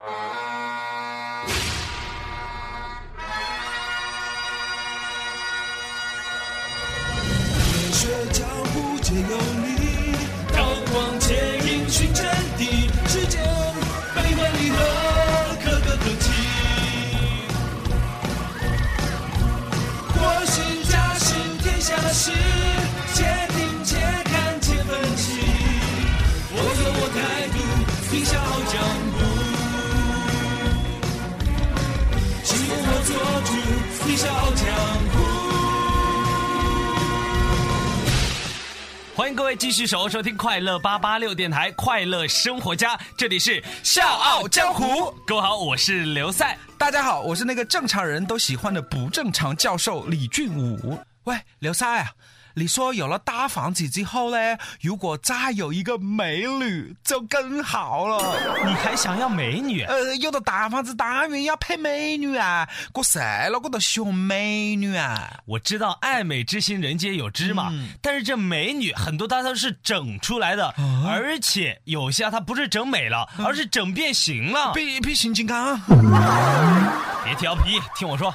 [0.00, 0.06] 学
[8.32, 10.14] 脚步皆有你，
[10.56, 11.36] 刀光剑
[11.66, 12.24] 影寻真
[12.58, 13.44] 谛，世间
[14.14, 14.76] 悲欢离合，
[15.62, 16.24] 可歌可泣。
[20.16, 21.28] 我行家行
[21.58, 22.32] 天下事，
[23.12, 23.18] 且
[23.50, 25.42] 听且看且分析。
[26.52, 27.20] 我有我态
[27.52, 27.58] 度，
[28.10, 28.74] 天下好江
[39.16, 45.12] 欢迎各位继续守候收听快乐八八六电台快乐生活家，这里是笑傲江湖。
[45.26, 46.56] 各位好，我是刘赛。
[46.78, 50.98] 大家好，我是那个正常人都喜欢的不正常教授李俊武。
[51.24, 52.12] 喂，刘赛啊，
[52.54, 58.36] 你说有了大房子之后呢，如果再有一个美女就更好了。
[58.64, 59.82] 你还想要美女？
[59.82, 65.38] 呃，有了大房子当然要配美女啊，我谁了我都喜欢美女啊。
[65.46, 70.74] 我知道爱美之心人皆有之嘛，嗯但是这美女很多她都是整出来的，
[71.06, 74.72] 而且有些她不是整美了，而是整变形了。
[74.72, 75.80] 变变形金刚，
[77.24, 78.34] 别调皮，听我说。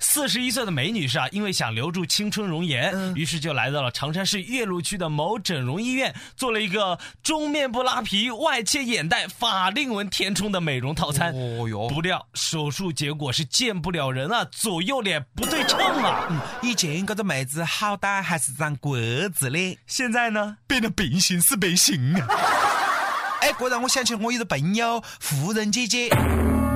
[0.00, 11.32] 四十一岁的梅女士啊，因为想留住青春容颜，嗯于是就来到了长沙市岳麓区的某整容医院，做了一个中面部拉皮、外切眼袋、法令纹填充的美容套餐。
[11.32, 16.28] 哦哟不料手术结果是见不了人啊，左右脸不对称啊。
[16.62, 18.98] 以前这个妹子好歹还是张国
[19.34, 20.56] 字脸，现在呢？
[20.66, 22.26] 变得变形是变形啊！
[23.40, 26.10] 哎，这让我想起我一个朋友妇人姐姐。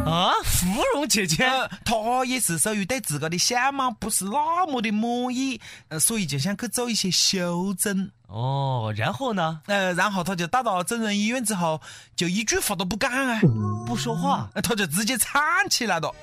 [0.05, 8.11] 啊，芙蓉姐姐，呃，也是属于对自个的相貌不是那么的满意，呃，所以就想去做一些修整。
[8.27, 9.61] 哦，然后呢？
[9.67, 11.81] 呃，然后她就到了整容医院之后，
[12.17, 13.41] 就一句话都不敢啊，
[13.87, 14.51] 不说话。
[14.63, 16.15] 她就直接唱起来了。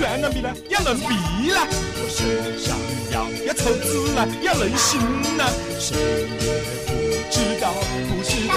[0.00, 1.06] 要要去旋转臂呢，要嫩臂
[1.50, 1.60] 呢，
[1.96, 2.74] 我身上
[3.12, 3.14] 要
[3.46, 4.98] 要抽脂呢，要嫩心
[5.36, 5.44] 呢。
[5.78, 5.96] 谁
[6.40, 6.46] 也
[6.88, 6.98] 不
[7.30, 7.72] 知道，
[8.08, 8.54] 不知道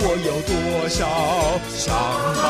[0.00, 0.98] 我有多少
[1.76, 1.84] 伤
[2.36, 2.42] 疤。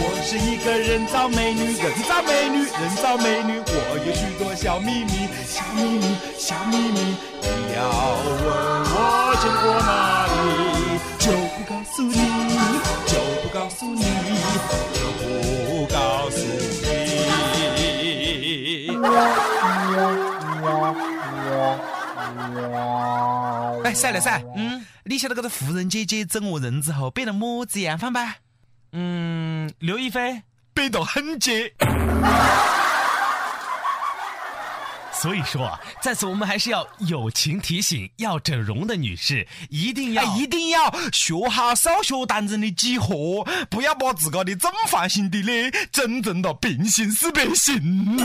[0.00, 3.60] 我是一个人造美女，人造美女，人造美女。
[3.66, 3.72] 我
[4.06, 7.16] 有许多小秘密，小秘密，小秘密。
[7.42, 7.78] 你要
[8.24, 8.46] 问
[8.90, 8.96] 我
[9.40, 10.07] 见过哪
[23.84, 28.36] 哎，赛了赛，嗯你晓得这个富人姐姐整我人之后变得么子样范吧？
[28.92, 30.42] 嗯，刘亦菲。
[30.74, 31.72] 变得很姐。
[35.12, 48.16] 所以说啊，在此我们还是要友情提醒，要整容的女士一定要、哎，一定要学好数学当中的几何，不要把自个的正方形的脸整成了平行四边形。